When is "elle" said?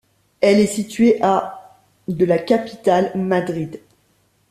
0.39-0.59